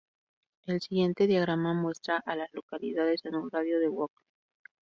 El 0.65 0.81
siguiente 0.81 1.27
diagrama 1.27 1.75
muestra 1.75 2.23
a 2.25 2.35
las 2.35 2.49
localidades 2.53 3.23
en 3.25 3.35
un 3.35 3.51
radio 3.51 3.75
de 3.77 3.81
de 3.83 3.89
Oakley. 3.89 4.25